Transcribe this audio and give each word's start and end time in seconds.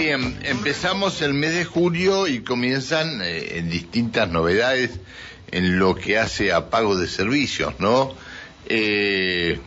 Bien, 0.00 0.38
empezamos 0.44 1.20
el 1.20 1.34
mes 1.34 1.52
de 1.52 1.66
julio 1.66 2.26
y 2.26 2.40
comienzan 2.40 3.20
eh, 3.22 3.62
distintas 3.68 4.30
novedades 4.30 4.92
en 5.50 5.78
lo 5.78 5.94
que 5.94 6.16
hace 6.16 6.54
a 6.54 6.70
pago 6.70 6.96
de 6.96 7.06
servicios, 7.06 7.74
¿no? 7.80 8.14
Eh, 8.66 9.58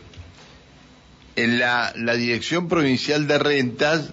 en 1.36 1.58
la, 1.60 1.92
Dirección 2.16 2.68
Provincial 2.68 3.28
de 3.28 3.38
Rentas, 3.38 4.12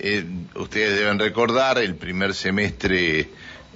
eh, 0.00 0.24
ustedes 0.56 0.98
deben 0.98 1.20
recordar, 1.20 1.78
el 1.78 1.94
primer 1.94 2.34
semestre 2.34 3.28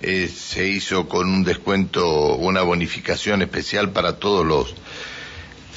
se 0.03 0.69
hizo 0.69 1.09
con 1.09 1.29
un 1.29 1.45
descuento, 1.45 2.35
una 2.35 2.63
bonificación 2.63 3.43
especial 3.43 3.93
para 3.93 4.17
todos 4.17 4.45
los 4.45 4.75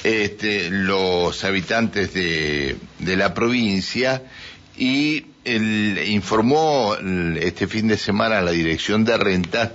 este, 0.02 0.70
los 0.70 1.44
habitantes 1.44 2.12
de, 2.14 2.78
de 2.98 3.16
la 3.16 3.32
provincia 3.32 4.24
y 4.76 5.29
informó 5.56 6.94
este 7.40 7.66
fin 7.66 7.88
de 7.88 7.96
semana 7.96 8.40
la 8.42 8.50
Dirección 8.52 9.04
de 9.04 9.16
Rentas 9.16 9.70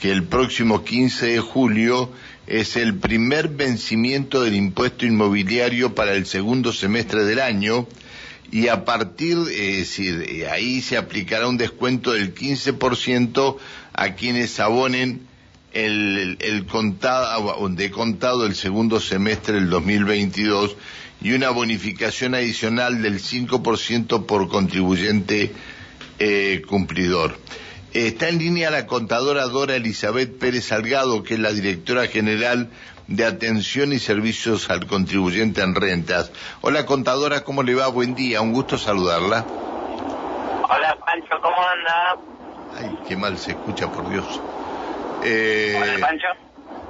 que 0.00 0.10
el 0.10 0.24
próximo 0.24 0.82
15 0.84 1.26
de 1.26 1.40
julio 1.40 2.10
es 2.46 2.76
el 2.76 2.94
primer 2.96 3.48
vencimiento 3.48 4.42
del 4.42 4.54
impuesto 4.56 5.06
inmobiliario 5.06 5.94
para 5.94 6.14
el 6.14 6.26
segundo 6.26 6.72
semestre 6.72 7.24
del 7.24 7.38
año 7.40 7.86
y 8.50 8.68
a 8.68 8.84
partir, 8.84 9.38
es 9.52 9.76
decir, 9.78 10.46
ahí 10.50 10.80
se 10.80 10.96
aplicará 10.96 11.46
un 11.46 11.56
descuento 11.56 12.12
del 12.12 12.34
15% 12.34 13.56
a 13.92 14.14
quienes 14.14 14.58
abonen 14.58 15.20
el, 15.72 16.36
el 16.40 16.66
contado, 16.66 17.68
de 17.68 17.90
contado 17.90 18.46
el 18.46 18.56
segundo 18.56 18.98
semestre 18.98 19.54
del 19.56 19.70
2022 19.70 20.76
y 21.22 21.32
una 21.32 21.50
bonificación 21.50 22.34
adicional 22.34 23.02
del 23.02 23.20
5% 23.20 24.26
por 24.26 24.48
contribuyente 24.48 25.52
eh, 26.18 26.62
cumplidor. 26.66 27.36
Está 27.92 28.28
en 28.28 28.38
línea 28.38 28.70
la 28.70 28.86
contadora 28.86 29.46
Dora 29.46 29.74
Elizabeth 29.76 30.38
Pérez 30.38 30.66
Salgado, 30.66 31.22
que 31.22 31.34
es 31.34 31.40
la 31.40 31.50
directora 31.52 32.06
general 32.06 32.70
de 33.08 33.24
Atención 33.24 33.92
y 33.92 33.98
Servicios 33.98 34.70
al 34.70 34.86
Contribuyente 34.86 35.60
en 35.62 35.74
Rentas. 35.74 36.30
Hola 36.60 36.86
contadora, 36.86 37.42
¿cómo 37.42 37.62
le 37.64 37.74
va? 37.74 37.88
Buen 37.88 38.14
día, 38.14 38.40
un 38.40 38.52
gusto 38.52 38.78
saludarla. 38.78 39.44
Hola 39.44 40.96
Pancho, 41.04 41.40
¿cómo 41.42 41.56
anda? 41.56 42.16
Ay, 42.78 42.98
qué 43.08 43.16
mal 43.16 43.36
se 43.36 43.50
escucha, 43.50 43.90
por 43.90 44.08
Dios. 44.08 44.24
Eh, 45.24 45.76
Hola 45.82 46.06
Pancho. 46.06 46.26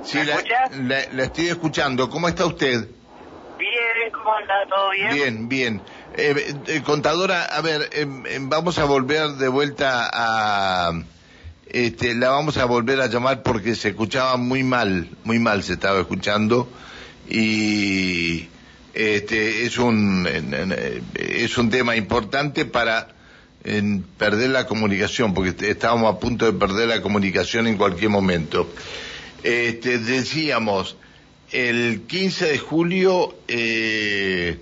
Sí, 0.04 0.18
la, 0.22 0.98
la 1.12 1.24
estoy 1.24 1.48
escuchando. 1.48 2.10
¿Cómo 2.10 2.28
está 2.28 2.44
usted? 2.44 2.86
¿Cómo 4.12 4.32
anda? 4.34 4.54
¿Todo 4.68 4.90
bien? 4.90 5.14
Bien, 5.14 5.48
bien. 5.48 5.82
Eh, 6.16 6.54
eh, 6.66 6.82
contadora, 6.82 7.44
a 7.44 7.60
ver, 7.60 7.88
em, 7.92 8.26
em, 8.26 8.48
vamos 8.48 8.78
a 8.78 8.84
volver 8.84 9.30
de 9.30 9.48
vuelta 9.48 10.10
a... 10.12 10.92
Este, 11.68 12.14
la 12.14 12.30
vamos 12.30 12.56
a 12.56 12.64
volver 12.64 13.00
a 13.00 13.06
llamar 13.06 13.42
porque 13.42 13.76
se 13.76 13.90
escuchaba 13.90 14.36
muy 14.36 14.64
mal, 14.64 15.08
muy 15.22 15.38
mal 15.38 15.62
se 15.62 15.74
estaba 15.74 16.00
escuchando 16.00 16.68
y 17.28 18.48
este 18.92 19.64
es 19.64 19.78
un 19.78 20.28
es 21.14 21.58
un 21.58 21.70
tema 21.70 21.94
importante 21.94 22.64
para 22.64 23.06
perder 24.18 24.50
la 24.50 24.66
comunicación 24.66 25.32
porque 25.32 25.54
estábamos 25.70 26.12
a 26.12 26.18
punto 26.18 26.44
de 26.44 26.58
perder 26.58 26.88
la 26.88 27.02
comunicación 27.02 27.68
en 27.68 27.76
cualquier 27.76 28.10
momento. 28.10 28.68
Este, 29.44 29.98
decíamos, 29.98 30.96
el 31.52 32.02
15 32.06 32.46
de 32.46 32.58
julio 32.58 33.34
eh, 33.48 34.58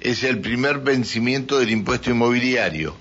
es 0.00 0.24
el 0.24 0.40
primer 0.40 0.78
vencimiento 0.78 1.58
del 1.58 1.70
impuesto 1.70 2.10
inmobiliario. 2.10 2.96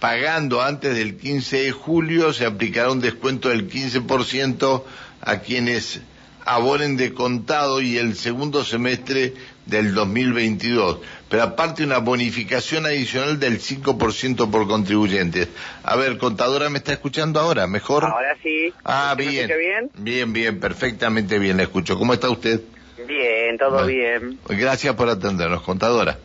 Pagando 0.00 0.62
antes 0.62 0.94
del 0.94 1.16
15 1.16 1.62
de 1.64 1.72
julio 1.72 2.32
se 2.32 2.46
aplicará 2.46 2.90
un 2.90 3.00
descuento 3.00 3.48
del 3.48 3.68
15% 3.68 4.84
a 5.20 5.38
quienes 5.40 6.00
abonen 6.46 6.96
de 6.96 7.12
contado 7.12 7.80
y 7.80 7.98
el 7.98 8.14
segundo 8.14 8.64
semestre 8.64 9.34
del 9.66 9.94
2022. 9.94 11.00
Pero 11.28 11.42
aparte 11.42 11.82
una 11.82 11.98
bonificación 11.98 12.86
adicional 12.86 13.38
del 13.40 13.60
5% 13.60 14.50
por 14.50 14.68
contribuyentes. 14.68 15.48
A 15.82 15.96
ver, 15.96 16.18
contadora, 16.18 16.70
¿me 16.70 16.78
está 16.78 16.92
escuchando 16.92 17.40
ahora? 17.40 17.66
¿Mejor? 17.66 18.04
Ahora 18.04 18.36
sí. 18.42 18.72
Ah, 18.84 19.14
bien. 19.18 19.48
bien. 19.48 19.90
Bien, 19.98 20.32
bien, 20.32 20.60
perfectamente 20.60 21.38
bien, 21.40 21.56
le 21.56 21.64
escucho. 21.64 21.98
¿Cómo 21.98 22.14
está 22.14 22.30
usted? 22.30 22.60
Bien, 23.06 23.58
todo 23.58 23.84
bien. 23.84 24.38
Gracias 24.48 24.94
por 24.94 25.08
atendernos, 25.08 25.62
contadora. 25.62 26.18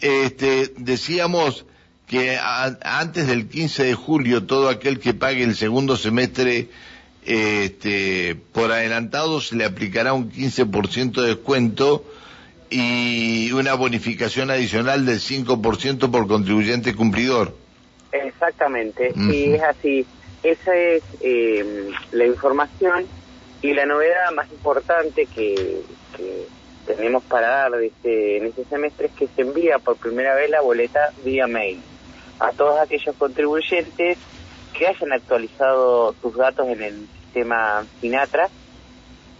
Este, 0.00 0.72
decíamos 0.76 1.64
que 2.08 2.36
antes 2.82 3.28
del 3.28 3.48
15 3.48 3.84
de 3.84 3.94
julio 3.94 4.44
todo 4.44 4.68
aquel 4.68 4.98
que 4.98 5.14
pague 5.14 5.44
el 5.44 5.54
segundo 5.54 5.96
semestre 5.96 6.68
este, 7.24 8.36
por 8.52 8.72
adelantado 8.72 9.40
se 9.40 9.56
le 9.56 9.64
aplicará 9.64 10.12
un 10.12 10.30
15% 10.30 11.20
de 11.20 11.28
descuento 11.28 12.04
y 12.70 13.52
una 13.52 13.74
bonificación 13.74 14.50
adicional 14.50 15.04
del 15.06 15.20
5% 15.20 16.10
por 16.10 16.26
contribuyente 16.26 16.94
cumplidor. 16.94 17.54
Exactamente, 18.10 19.12
sí, 19.14 19.54
es 19.54 19.62
así. 19.62 20.06
Esa 20.42 20.74
es 20.74 21.02
eh, 21.20 21.90
la 22.10 22.26
información 22.26 23.06
y 23.62 23.72
la 23.74 23.86
novedad 23.86 24.32
más 24.34 24.50
importante 24.50 25.26
que, 25.26 25.80
tenemos 26.86 27.22
para 27.22 27.48
dar 27.48 27.80
este, 27.80 28.38
en 28.38 28.46
este 28.46 28.64
semestre 28.64 29.06
es 29.06 29.12
que 29.12 29.28
se 29.28 29.42
envía 29.42 29.78
por 29.78 29.96
primera 29.96 30.34
vez 30.34 30.50
la 30.50 30.60
boleta 30.60 31.12
vía 31.24 31.46
mail 31.46 31.80
a 32.40 32.50
todos 32.50 32.80
aquellos 32.80 33.14
contribuyentes 33.16 34.18
que 34.72 34.86
hayan 34.86 35.12
actualizado 35.12 36.14
sus 36.20 36.36
datos 36.36 36.68
en 36.68 36.82
el 36.82 37.06
sistema 37.24 37.84
Sinatra 38.00 38.48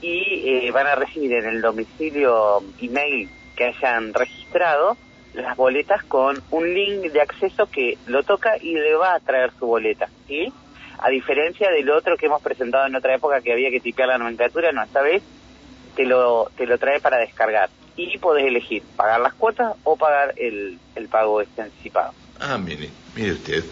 y 0.00 0.66
eh, 0.66 0.70
van 0.72 0.86
a 0.86 0.94
recibir 0.94 1.32
en 1.32 1.46
el 1.46 1.60
domicilio 1.60 2.62
email 2.80 3.28
que 3.56 3.66
hayan 3.66 4.12
registrado 4.12 4.96
las 5.34 5.56
boletas 5.56 6.02
con 6.04 6.42
un 6.50 6.74
link 6.74 7.12
de 7.12 7.20
acceso 7.20 7.66
que 7.66 7.96
lo 8.06 8.22
toca 8.22 8.56
y 8.60 8.74
le 8.74 8.94
va 8.94 9.14
a 9.14 9.20
traer 9.20 9.52
su 9.58 9.66
boleta, 9.66 10.08
¿sí? 10.26 10.52
A 10.98 11.08
diferencia 11.08 11.70
del 11.70 11.90
otro 11.90 12.16
que 12.16 12.26
hemos 12.26 12.42
presentado 12.42 12.86
en 12.86 12.94
otra 12.94 13.14
época 13.14 13.40
que 13.40 13.52
había 13.52 13.70
que 13.70 13.80
tipear 13.80 14.08
la 14.08 14.18
nomenclatura, 14.18 14.72
no, 14.72 14.82
esta 14.82 15.00
vez 15.00 15.22
te 15.96 16.04
lo, 16.04 16.50
te 16.56 16.66
lo 16.66 16.78
trae 16.78 17.00
para 17.00 17.18
descargar 17.18 17.70
y 17.96 18.18
podés 18.18 18.46
elegir 18.46 18.82
pagar 18.96 19.20
las 19.20 19.34
cuotas 19.34 19.74
o 19.84 19.96
pagar 19.96 20.34
el, 20.36 20.78
el 20.94 21.08
pago 21.08 21.40
anticipado. 21.40 22.12
Ah, 22.40 22.58
mire, 22.58 22.90
mire 23.14 23.32
usted, 23.32 23.64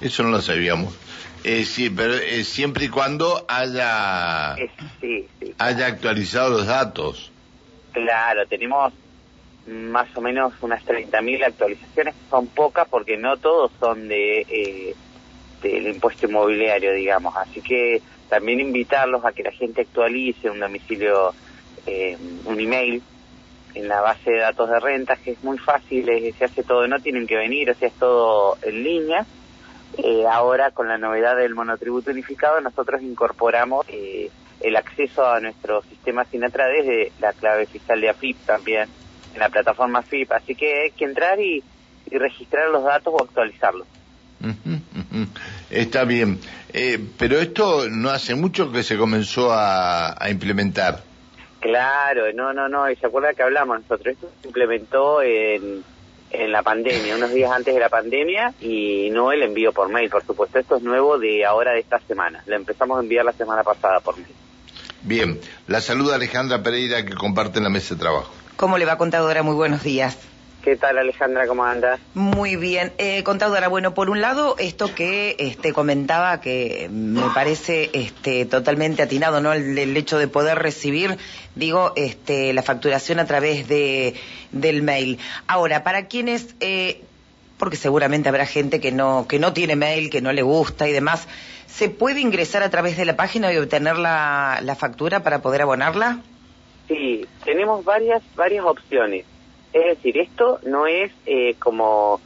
eso 0.00 0.22
no 0.22 0.30
lo 0.30 0.40
sabíamos. 0.40 0.94
Eh, 1.44 1.64
sí, 1.66 1.90
pero 1.90 2.14
eh, 2.14 2.42
siempre 2.42 2.86
y 2.86 2.88
cuando 2.88 3.44
haya, 3.48 4.54
haya 5.58 5.86
actualizado 5.86 6.50
los 6.50 6.66
datos. 6.66 7.30
Claro, 7.92 8.46
tenemos 8.46 8.94
más 9.66 10.08
o 10.16 10.22
menos 10.22 10.54
unas 10.62 10.82
30.000 10.84 11.44
actualizaciones, 11.44 12.14
son 12.30 12.46
pocas 12.48 12.88
porque 12.88 13.18
no 13.18 13.36
todos 13.36 13.72
son 13.78 14.08
de 14.08 14.40
eh, 14.40 14.94
del 15.62 15.86
impuesto 15.88 16.26
inmobiliario, 16.26 16.94
digamos. 16.94 17.36
Así 17.36 17.60
que 17.60 18.00
también 18.30 18.60
invitarlos 18.60 19.22
a 19.24 19.32
que 19.32 19.42
la 19.42 19.52
gente 19.52 19.82
actualice 19.82 20.48
un 20.48 20.60
domicilio, 20.60 21.34
eh, 21.86 22.16
un 22.46 22.58
email 22.58 23.02
en 23.74 23.88
la 23.88 24.00
base 24.00 24.30
de 24.30 24.38
datos 24.38 24.70
de 24.70 24.80
rentas, 24.80 25.18
que 25.18 25.32
es 25.32 25.44
muy 25.44 25.58
fácil, 25.58 26.06
se 26.38 26.44
hace 26.44 26.62
todo, 26.62 26.86
no 26.86 27.00
tienen 27.00 27.26
que 27.26 27.36
venir, 27.36 27.70
o 27.70 27.74
sea, 27.74 27.88
es 27.88 27.94
todo 27.94 28.56
en 28.62 28.82
línea 28.82 29.26
eh, 29.98 30.26
ahora, 30.30 30.70
con 30.70 30.88
la 30.88 30.98
novedad 30.98 31.36
del 31.36 31.54
monotributo 31.54 32.10
unificado, 32.10 32.60
nosotros 32.60 33.02
incorporamos 33.02 33.86
eh, 33.88 34.30
el 34.60 34.76
acceso 34.76 35.26
a 35.26 35.40
nuestro 35.40 35.82
sistema 35.82 36.24
Sinatra 36.24 36.66
desde 36.66 37.12
la 37.20 37.32
clave 37.32 37.66
fiscal 37.66 38.00
de 38.00 38.08
AFIP 38.08 38.36
también, 38.46 38.88
en 39.34 39.38
la 39.38 39.48
plataforma 39.48 40.00
AFIP. 40.00 40.32
Así 40.32 40.54
que 40.54 40.82
hay 40.82 40.90
que 40.90 41.04
entrar 41.04 41.40
y, 41.40 41.62
registrar 42.10 42.68
los 42.68 42.84
datos 42.84 43.12
o 43.12 43.22
actualizarlos. 43.22 43.86
Está 45.70 46.04
bien. 46.04 46.38
Eh, 46.72 46.98
pero 47.18 47.38
esto 47.38 47.88
no 47.90 48.10
hace 48.10 48.34
mucho 48.34 48.70
que 48.70 48.82
se 48.82 48.96
comenzó 48.96 49.52
a, 49.52 50.22
a 50.22 50.30
implementar. 50.30 51.02
Claro, 51.60 52.32
no, 52.34 52.52
no, 52.52 52.68
no. 52.68 52.90
Y 52.90 52.96
se 52.96 53.06
acuerda 53.06 53.32
que 53.32 53.42
hablamos 53.42 53.80
nosotros. 53.80 54.14
Esto 54.14 54.30
se 54.42 54.48
implementó 54.48 55.22
en 55.22 55.82
en 56.34 56.52
la 56.52 56.62
pandemia, 56.62 57.16
unos 57.16 57.32
días 57.32 57.50
antes 57.52 57.74
de 57.74 57.80
la 57.80 57.88
pandemia, 57.88 58.52
y 58.60 59.10
no 59.10 59.32
el 59.32 59.42
envío 59.42 59.72
por 59.72 59.88
mail, 59.88 60.10
por 60.10 60.24
supuesto. 60.24 60.58
Esto 60.58 60.76
es 60.76 60.82
nuevo 60.82 61.18
de 61.18 61.44
ahora 61.44 61.72
de 61.72 61.80
esta 61.80 61.98
semana. 62.00 62.42
Lo 62.46 62.56
empezamos 62.56 62.98
a 62.98 63.00
enviar 63.02 63.24
la 63.24 63.32
semana 63.32 63.62
pasada 63.62 64.00
por 64.00 64.16
mail. 64.16 64.34
Bien, 65.02 65.40
la 65.66 65.80
saluda 65.80 66.14
Alejandra 66.14 66.62
Pereira 66.62 67.04
que 67.04 67.14
comparte 67.14 67.58
en 67.58 67.64
la 67.64 67.70
mesa 67.70 67.94
de 67.94 68.00
trabajo. 68.00 68.32
¿Cómo 68.56 68.78
le 68.78 68.84
va, 68.84 68.96
contadora? 68.96 69.42
Muy 69.42 69.54
buenos 69.54 69.82
días. 69.82 70.16
¿Qué 70.64 70.76
tal, 70.76 70.96
Alejandra? 70.96 71.46
¿Cómo 71.46 71.62
andas? 71.62 72.00
Muy 72.14 72.56
bien. 72.56 72.94
Eh, 72.96 73.22
contadora, 73.22 73.68
bueno, 73.68 73.92
por 73.92 74.08
un 74.08 74.22
lado, 74.22 74.56
esto 74.58 74.94
que 74.94 75.36
este, 75.38 75.74
comentaba 75.74 76.40
que 76.40 76.88
me 76.90 77.20
parece 77.34 77.90
este, 77.92 78.46
totalmente 78.46 79.02
atinado, 79.02 79.42
¿no? 79.42 79.52
El, 79.52 79.94
hecho 79.94 80.16
de 80.16 80.26
poder 80.26 80.58
recibir, 80.58 81.18
digo, 81.54 81.92
este, 81.96 82.54
la 82.54 82.62
facturación 82.62 83.20
a 83.20 83.26
través 83.26 83.68
de, 83.68 84.14
del 84.52 84.80
mail. 84.80 85.18
Ahora, 85.46 85.84
para 85.84 86.06
quienes 86.06 86.56
eh, 86.60 87.02
porque 87.58 87.76
seguramente 87.76 88.30
habrá 88.30 88.46
gente 88.46 88.80
que 88.80 88.90
no, 88.90 89.26
que 89.28 89.38
no 89.38 89.52
tiene 89.52 89.76
mail, 89.76 90.08
que 90.08 90.22
no 90.22 90.32
le 90.32 90.40
gusta 90.40 90.88
y 90.88 90.92
demás. 90.92 91.28
¿Se 91.66 91.90
puede 91.90 92.20
ingresar 92.20 92.62
a 92.62 92.70
través 92.70 92.96
de 92.96 93.04
la 93.04 93.16
página 93.16 93.52
y 93.52 93.58
obtener 93.58 93.98
la, 93.98 94.60
la 94.62 94.76
factura 94.76 95.22
para 95.22 95.42
poder 95.42 95.60
abonarla? 95.60 96.20
Sí, 96.88 97.26
tenemos 97.44 97.84
varias, 97.84 98.22
varias 98.34 98.64
opciones. 98.64 99.26
Es 99.74 99.96
decir, 99.96 100.18
esto 100.18 100.60
no 100.64 100.86
es 100.86 101.12
eh, 101.26 101.56
como, 101.58 102.20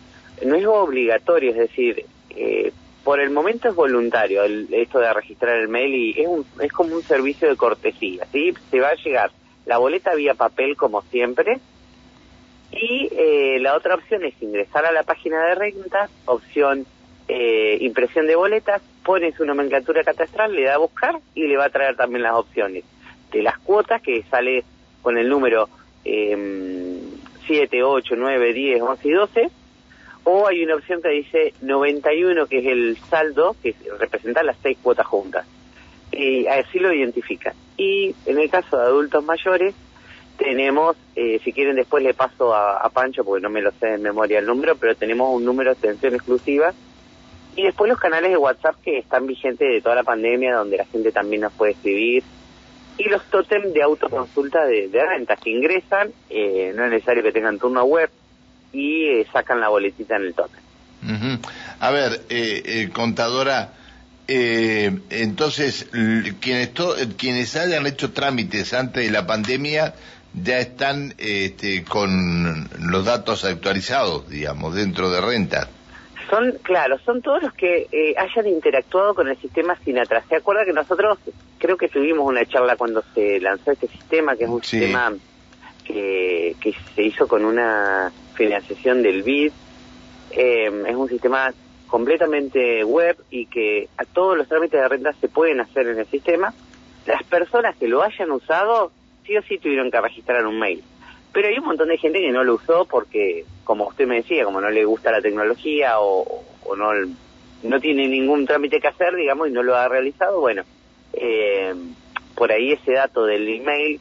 no 0.44 0.54
es 0.54 0.66
obligatorio, 0.66 1.50
es 1.50 1.56
decir, 1.56 2.04
eh, 2.30 2.72
por 3.02 3.20
el 3.20 3.30
momento 3.30 3.70
es 3.70 3.74
voluntario 3.74 4.44
el, 4.44 4.68
esto 4.70 4.98
de 4.98 5.10
registrar 5.14 5.56
el 5.56 5.68
mail 5.68 5.94
y 5.94 6.20
es, 6.20 6.28
un, 6.28 6.44
es 6.60 6.70
como 6.70 6.94
un 6.94 7.02
servicio 7.02 7.48
de 7.48 7.56
cortesía, 7.56 8.26
¿sí? 8.30 8.52
Se 8.70 8.80
va 8.80 8.88
a 8.88 8.94
llegar 8.96 9.30
la 9.64 9.78
boleta 9.78 10.14
vía 10.14 10.34
papel 10.34 10.76
como 10.76 11.00
siempre 11.02 11.58
y 12.70 13.08
eh, 13.12 13.58
la 13.60 13.74
otra 13.76 13.94
opción 13.94 14.24
es 14.24 14.34
ingresar 14.42 14.84
a 14.84 14.92
la 14.92 15.04
página 15.04 15.42
de 15.46 15.54
rentas, 15.54 16.10
opción 16.26 16.84
eh, 17.28 17.78
impresión 17.80 18.26
de 18.26 18.36
boletas, 18.36 18.82
pone 19.02 19.32
su 19.32 19.46
nomenclatura 19.46 20.04
catastral, 20.04 20.54
le 20.54 20.64
da 20.64 20.74
a 20.74 20.78
buscar 20.78 21.18
y 21.34 21.46
le 21.46 21.56
va 21.56 21.64
a 21.64 21.70
traer 21.70 21.96
también 21.96 22.24
las 22.24 22.34
opciones 22.34 22.84
de 23.32 23.42
las 23.42 23.56
cuotas 23.58 24.02
que 24.02 24.22
sale 24.24 24.64
con 25.00 25.16
el 25.16 25.30
número 25.30 25.70
eh, 26.04 26.97
7, 27.48 27.82
8, 27.82 28.14
9, 28.16 28.52
10, 28.52 28.82
11 28.82 29.08
y 29.08 29.10
12 29.10 29.50
o 30.30 30.46
hay 30.46 30.62
una 30.62 30.74
opción 30.74 31.00
que 31.00 31.08
dice 31.08 31.54
91, 31.62 32.46
que 32.48 32.58
es 32.58 32.66
el 32.66 32.98
saldo, 33.08 33.56
que 33.62 33.74
representa 33.98 34.42
las 34.42 34.58
seis 34.62 34.76
cuotas 34.82 35.06
juntas. 35.06 35.46
Y 36.12 36.46
así 36.46 36.78
lo 36.78 36.92
identifica. 36.92 37.54
Y 37.78 38.14
en 38.26 38.38
el 38.38 38.50
caso 38.50 38.76
de 38.76 38.82
adultos 38.82 39.24
mayores, 39.24 39.74
tenemos, 40.36 40.98
eh, 41.16 41.40
si 41.42 41.52
quieren 41.54 41.76
después 41.76 42.04
le 42.04 42.12
paso 42.12 42.54
a, 42.54 42.86
Pancho, 42.90 43.24
porque 43.24 43.42
no 43.42 43.48
me 43.48 43.62
lo 43.62 43.70
sé 43.72 43.86
de 43.86 43.98
memoria 43.98 44.40
el 44.40 44.44
número, 44.44 44.76
pero 44.76 44.94
tenemos 44.94 45.34
un 45.34 45.46
número 45.46 45.72
de 45.72 45.78
atención 45.78 46.14
exclusiva. 46.14 46.74
Y 47.56 47.62
después 47.62 47.88
los 47.88 47.98
canales 47.98 48.30
de 48.30 48.36
WhatsApp 48.36 48.76
que 48.82 48.98
están 48.98 49.26
vigentes 49.26 49.66
de 49.66 49.80
toda 49.80 49.94
la 49.94 50.04
pandemia, 50.04 50.56
donde 50.56 50.76
la 50.76 50.84
gente 50.84 51.10
también 51.10 51.40
nos 51.40 51.54
puede 51.54 51.72
escribir. 51.72 52.22
Y 52.98 53.08
los 53.08 53.22
tótem 53.30 53.72
de 53.72 53.82
autoconsulta 53.82 54.66
de, 54.66 54.88
de 54.88 55.06
rentas 55.06 55.40
que 55.40 55.50
ingresan, 55.50 56.10
eh, 56.28 56.72
no 56.74 56.84
es 56.84 56.90
necesario 56.90 57.22
que 57.22 57.32
tengan 57.32 57.58
turno 57.58 57.84
web, 57.84 58.10
y 58.72 59.06
eh, 59.06 59.26
sacan 59.32 59.60
la 59.60 59.68
boletita 59.68 60.16
en 60.16 60.22
el 60.22 60.34
tope. 60.34 60.58
A 61.80 61.90
ver, 61.90 62.22
eh, 62.28 62.62
eh, 62.64 62.90
contadora, 62.92 63.72
entonces, 64.26 65.88
quienes, 66.40 66.70
quienes 67.16 67.56
hayan 67.56 67.86
hecho 67.86 68.12
trámites 68.12 68.74
antes 68.74 69.04
de 69.04 69.10
la 69.10 69.26
pandemia 69.26 69.94
ya 70.34 70.58
están 70.58 71.14
este, 71.16 71.84
con 71.84 72.68
los 72.78 73.04
datos 73.06 73.44
actualizados, 73.44 74.28
digamos, 74.28 74.74
dentro 74.74 75.10
de 75.10 75.20
renta. 75.22 75.68
Son, 76.28 76.52
claro, 76.62 76.98
son 77.06 77.22
todos 77.22 77.42
los 77.44 77.54
que 77.54 77.86
hayan 78.18 78.48
interactuado 78.48 79.14
con 79.14 79.28
el 79.28 79.38
sistema 79.38 79.78
Sinatra. 79.82 80.22
¿Se 80.28 80.36
acuerda 80.36 80.66
que 80.66 80.74
nosotros 80.74 81.18
creo 81.58 81.76
que 81.76 81.88
tuvimos 81.88 82.26
una 82.26 82.44
charla 82.46 82.76
cuando 82.76 83.02
se 83.14 83.40
lanzó 83.40 83.72
este 83.72 83.88
sistema, 83.88 84.36
que 84.36 84.44
es 84.44 84.50
un 84.50 84.62
sistema 84.62 85.14
que, 85.84 86.56
que 86.60 86.74
se 86.94 87.02
hizo 87.02 87.26
con 87.26 87.44
una 87.44 88.12
financiación 88.34 89.02
del 89.02 89.22
BID. 89.22 89.52
Eh, 90.30 90.84
es 90.86 90.94
un 90.94 91.08
sistema 91.08 91.52
completamente 91.88 92.84
web 92.84 93.16
y 93.30 93.46
que 93.46 93.88
a 93.96 94.04
todos 94.04 94.36
los 94.36 94.46
trámites 94.46 94.80
de 94.80 94.88
renta 94.88 95.12
se 95.14 95.28
pueden 95.28 95.60
hacer 95.60 95.88
en 95.88 95.98
el 95.98 96.06
sistema. 96.06 96.54
Las 97.06 97.22
personas 97.24 97.76
que 97.76 97.88
lo 97.88 98.02
hayan 98.02 98.30
usado, 98.30 98.92
sí 99.26 99.36
o 99.36 99.42
sí 99.42 99.58
tuvieron 99.58 99.90
que 99.90 100.00
registrar 100.00 100.46
un 100.46 100.58
mail. 100.58 100.84
Pero 101.32 101.48
hay 101.48 101.58
un 101.58 101.64
montón 101.64 101.88
de 101.88 101.98
gente 101.98 102.20
que 102.20 102.30
no 102.30 102.44
lo 102.44 102.54
usó 102.54 102.86
porque, 102.86 103.44
como 103.64 103.88
usted 103.88 104.06
me 104.06 104.16
decía, 104.16 104.44
como 104.44 104.60
no 104.60 104.70
le 104.70 104.84
gusta 104.84 105.10
la 105.10 105.20
tecnología 105.20 106.00
o, 106.00 106.44
no, 106.76 106.90
no 107.62 107.80
tiene 107.80 108.08
ningún 108.08 108.46
trámite 108.46 108.80
que 108.80 108.88
hacer, 108.88 109.14
digamos, 109.14 109.48
y 109.48 109.52
no 109.52 109.62
lo 109.62 109.76
ha 109.76 109.88
realizado, 109.88 110.40
bueno, 110.40 110.62
eh, 111.20 111.74
por 112.34 112.52
ahí 112.52 112.72
ese 112.72 112.92
dato 112.92 113.24
del 113.24 113.48
email 113.48 114.00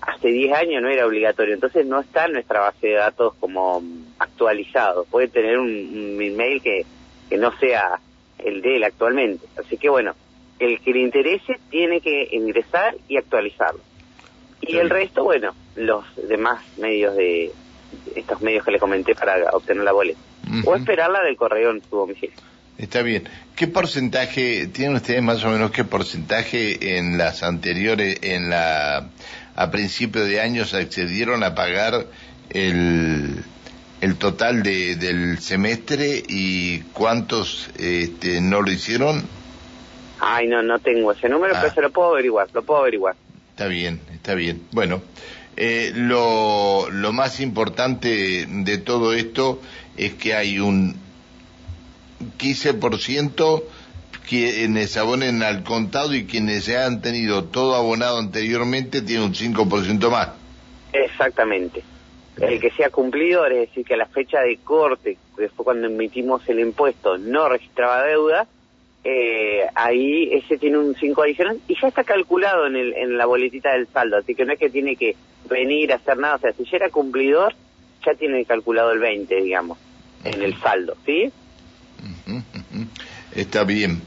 hace 0.00 0.28
10 0.28 0.52
años 0.54 0.82
no 0.82 0.88
era 0.88 1.06
obligatorio, 1.06 1.54
entonces 1.54 1.86
no 1.86 2.00
está 2.00 2.26
en 2.26 2.32
nuestra 2.32 2.60
base 2.60 2.86
de 2.86 2.94
datos 2.94 3.34
como 3.40 3.82
actualizado. 4.18 5.04
Puede 5.04 5.28
tener 5.28 5.58
un, 5.58 6.18
email 6.20 6.62
que, 6.62 6.84
que 7.28 7.36
no 7.36 7.56
sea 7.58 8.00
el 8.38 8.62
de 8.62 8.76
él 8.76 8.84
actualmente. 8.84 9.46
Así 9.58 9.76
que 9.76 9.88
bueno, 9.88 10.14
el 10.58 10.80
que 10.80 10.92
le 10.92 11.00
interese 11.00 11.58
tiene 11.70 12.00
que 12.00 12.28
ingresar 12.32 12.96
y 13.08 13.16
actualizarlo. 13.16 13.80
Y 14.60 14.76
el 14.76 14.90
resto, 14.90 15.24
bueno, 15.24 15.54
los 15.74 16.04
demás 16.28 16.64
medios 16.78 17.14
de 17.16 17.52
estos 18.14 18.40
medios 18.40 18.64
que 18.64 18.72
le 18.72 18.78
comenté 18.78 19.14
para 19.14 19.50
obtener 19.52 19.84
la 19.84 19.92
boleta. 19.92 20.20
O 20.64 20.74
esperarla 20.76 21.22
del 21.22 21.36
correo 21.36 21.70
en 21.72 21.82
su 21.82 21.96
domicilio. 21.96 22.36
Está 22.78 23.02
bien. 23.02 23.28
¿Qué 23.54 23.66
porcentaje, 23.66 24.66
tienen 24.66 24.96
ustedes 24.96 25.22
más 25.22 25.42
o 25.44 25.50
menos 25.50 25.70
qué 25.70 25.84
porcentaje 25.84 26.98
en 26.98 27.16
las 27.16 27.42
anteriores, 27.42 28.18
en 28.22 28.50
la 28.50 29.08
a 29.54 29.70
principio 29.70 30.24
de 30.26 30.40
año 30.40 30.66
se 30.66 30.76
accedieron 30.76 31.42
a 31.42 31.54
pagar 31.54 32.06
el, 32.50 33.42
el 34.02 34.16
total 34.16 34.62
de, 34.62 34.96
del 34.96 35.38
semestre 35.38 36.22
y 36.28 36.80
cuántos 36.92 37.70
este, 37.78 38.42
no 38.42 38.60
lo 38.60 38.70
hicieron? 38.70 39.24
Ay, 40.20 40.46
no, 40.46 40.62
no 40.62 40.78
tengo 40.78 41.12
ese 41.12 41.30
número, 41.30 41.54
pero 41.54 41.68
ah. 41.68 41.74
se 41.74 41.80
lo 41.80 41.90
puedo 41.90 42.10
averiguar, 42.12 42.48
lo 42.52 42.62
puedo 42.62 42.80
averiguar. 42.80 43.16
Está 43.50 43.68
bien, 43.68 44.00
está 44.12 44.34
bien. 44.34 44.62
Bueno, 44.72 45.00
eh, 45.56 45.92
lo, 45.94 46.90
lo 46.90 47.12
más 47.14 47.40
importante 47.40 48.46
de 48.46 48.78
todo 48.78 49.14
esto 49.14 49.62
es 49.96 50.12
que 50.14 50.34
hay 50.34 50.58
un 50.58 51.05
15% 52.38 53.62
quienes 54.28 54.96
abonen 54.96 55.42
al 55.42 55.62
contado 55.62 56.14
y 56.14 56.26
quienes 56.26 56.64
se 56.64 56.76
han 56.76 57.00
tenido 57.00 57.44
todo 57.44 57.76
abonado 57.76 58.18
anteriormente 58.18 59.02
tienen 59.02 59.26
un 59.26 59.34
5% 59.34 60.10
más. 60.10 60.30
Exactamente. 60.92 61.82
El 62.40 62.60
que 62.60 62.70
se 62.70 62.84
ha 62.84 62.90
cumplido, 62.90 63.46
es 63.46 63.68
decir, 63.68 63.86
que 63.86 63.94
a 63.94 63.96
la 63.96 64.06
fecha 64.06 64.40
de 64.40 64.58
corte, 64.58 65.16
que 65.36 65.48
fue 65.48 65.64
cuando 65.64 65.86
emitimos 65.86 66.46
el 66.48 66.60
impuesto, 66.60 67.16
no 67.16 67.48
registraba 67.48 68.04
deuda, 68.04 68.46
eh, 69.04 69.66
ahí 69.74 70.30
ese 70.32 70.58
tiene 70.58 70.78
un 70.78 70.94
5 70.94 71.22
adicional 71.22 71.60
y 71.68 71.80
ya 71.80 71.88
está 71.88 72.04
calculado 72.04 72.66
en, 72.66 72.76
el, 72.76 72.92
en 72.94 73.16
la 73.16 73.24
boletita 73.24 73.72
del 73.72 73.86
saldo, 73.86 74.18
así 74.18 74.34
que 74.34 74.44
no 74.44 74.52
es 74.52 74.58
que 74.58 74.68
tiene 74.68 74.96
que 74.96 75.14
venir 75.48 75.92
a 75.92 75.96
hacer 75.96 76.18
nada, 76.18 76.34
o 76.34 76.38
sea, 76.40 76.52
si 76.52 76.64
ya 76.64 76.76
era 76.76 76.90
cumplidor, 76.90 77.54
ya 78.04 78.14
tiene 78.14 78.44
calculado 78.44 78.90
el 78.90 78.98
20, 78.98 79.42
digamos, 79.42 79.78
en 80.24 80.42
el 80.42 80.58
saldo, 80.60 80.96
¿sí? 81.06 81.32
Está 83.34 83.64
bien. 83.64 84.02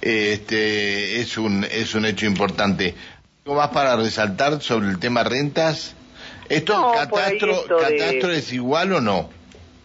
Este 0.00 1.20
es 1.20 1.38
un 1.38 1.64
es 1.64 1.94
un 1.94 2.04
hecho 2.04 2.26
importante. 2.26 2.94
¿Algo 3.44 3.56
más 3.56 3.68
para 3.68 3.96
resaltar 3.96 4.60
sobre 4.62 4.88
el 4.88 4.98
tema 4.98 5.24
rentas? 5.24 5.94
¿Esto 6.48 6.92
catastro, 6.94 7.64
catastro 7.78 8.30
es 8.32 8.52
igual 8.52 8.92
o 8.92 9.00
no? 9.00 9.30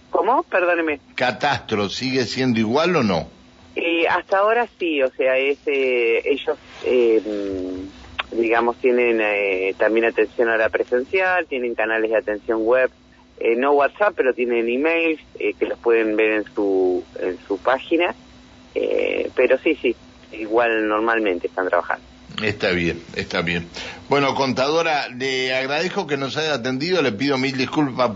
¿Cómo? 0.10 0.44
Perdóneme. 0.44 1.00
¿Catastro 1.16 1.90
sigue 1.90 2.26
siendo 2.26 2.60
igual 2.60 2.96
o 2.96 3.04
no? 3.04 3.28
Eh, 3.76 4.08
hasta 4.08 4.40
ahora 4.40 4.68
sí, 4.78 5.02
o 5.02 5.10
sea, 5.12 5.38
es, 5.38 5.60
eh, 5.68 6.22
ellos, 6.26 6.58
eh, 6.84 7.22
digamos, 8.32 8.78
tienen 8.78 9.76
también 9.78 10.06
atención 10.06 10.50
a 10.50 10.58
la 10.58 10.70
presencial, 10.70 11.46
tienen 11.48 11.76
canales 11.76 12.12
de 12.12 12.18
atención 12.18 12.62
web, 12.64 12.92
no 13.58 13.72
WhatsApp, 13.72 14.14
pero 14.16 14.34
tienen 14.34 14.68
emails 14.68 15.20
que 15.38 15.66
los 15.66 15.80
pueden 15.80 16.16
ver 16.16 16.32
en 16.32 16.44
su, 16.54 17.04
en 17.22 17.38
su 17.48 17.58
página 17.58 18.16
eh, 18.76 19.30
pero 19.36 19.58
sí, 19.58 19.76
sí, 19.82 19.96
igual 20.32 20.88
normalmente 20.88 21.48
están 21.48 21.68
trabajando. 21.68 22.06
Está 22.44 22.70
bien, 22.72 23.04
está 23.16 23.42
bien. 23.42 23.68
Bueno, 24.08 24.36
contadora, 24.36 25.10
le 25.10 25.54
agradezco 25.54 26.08
que 26.08 26.16
nos 26.16 26.38
haya 26.38 26.54
atendido, 26.54 27.02
le 27.02 27.12
pido 27.12 27.38
mil 27.38 27.58
disculpas 27.58 28.12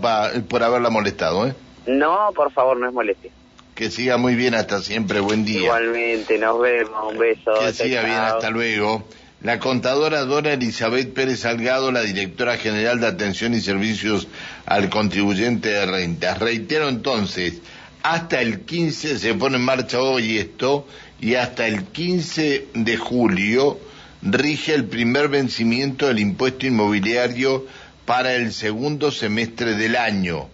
por 0.48 0.62
haberla 0.62 0.88
molestado. 0.88 1.46
¿eh? 1.46 1.54
No, 1.86 2.30
por 2.34 2.50
favor, 2.52 2.78
no 2.78 2.88
es 2.88 2.94
molestia. 2.94 3.30
Que 3.74 3.90
siga 3.90 4.16
muy 4.16 4.36
bien, 4.36 4.54
hasta 4.54 4.80
siempre, 4.80 5.20
buen 5.20 5.44
día. 5.44 5.64
Igualmente, 5.64 6.38
nos 6.38 6.60
vemos, 6.60 7.12
un 7.12 7.18
beso. 7.18 7.52
Que 7.58 7.72
siga 7.72 8.02
bien, 8.02 8.16
hasta 8.16 8.48
luego. 8.50 9.04
La 9.44 9.58
contadora 9.58 10.24
Dora 10.24 10.54
Elizabeth 10.54 11.12
Pérez 11.12 11.40
Salgado, 11.40 11.92
la 11.92 12.00
directora 12.00 12.56
general 12.56 12.98
de 12.98 13.08
Atención 13.08 13.52
y 13.52 13.60
Servicios 13.60 14.26
al 14.64 14.88
Contribuyente 14.88 15.68
de 15.68 15.84
Rentas. 15.84 16.38
Reitero 16.38 16.88
entonces, 16.88 17.60
hasta 18.02 18.40
el 18.40 18.60
15 18.60 19.18
se 19.18 19.34
pone 19.34 19.56
en 19.56 19.62
marcha 19.66 20.00
hoy 20.00 20.38
esto 20.38 20.88
y 21.20 21.34
hasta 21.34 21.66
el 21.66 21.84
15 21.84 22.68
de 22.72 22.96
julio 22.96 23.78
rige 24.22 24.72
el 24.72 24.86
primer 24.86 25.28
vencimiento 25.28 26.06
del 26.06 26.20
impuesto 26.20 26.66
inmobiliario 26.66 27.66
para 28.06 28.32
el 28.36 28.50
segundo 28.50 29.10
semestre 29.12 29.74
del 29.74 29.96
año. 29.96 30.48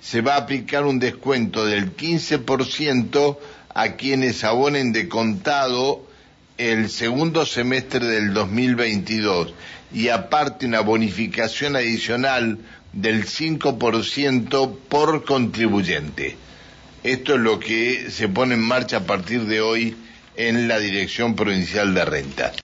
Se 0.00 0.20
va 0.20 0.34
a 0.34 0.42
aplicar 0.42 0.84
un 0.84 1.00
descuento 1.00 1.66
del 1.66 1.96
15% 1.96 3.38
a 3.74 3.88
quienes 3.96 4.44
abonen 4.44 4.92
de 4.92 5.08
contado 5.08 6.11
el 6.58 6.90
segundo 6.90 7.46
semestre 7.46 8.06
del 8.06 8.32
2022 8.34 9.54
y 9.92 10.08
aparte 10.08 10.66
una 10.66 10.80
bonificación 10.80 11.76
adicional 11.76 12.58
del 12.92 13.24
5% 13.26 14.76
por 14.88 15.24
contribuyente. 15.24 16.36
Esto 17.02 17.34
es 17.34 17.40
lo 17.40 17.58
que 17.58 18.10
se 18.10 18.28
pone 18.28 18.54
en 18.54 18.60
marcha 18.62 18.98
a 18.98 19.06
partir 19.06 19.42
de 19.46 19.60
hoy 19.60 19.96
en 20.36 20.68
la 20.68 20.78
Dirección 20.78 21.34
Provincial 21.34 21.94
de 21.94 22.04
Rentas. 22.04 22.52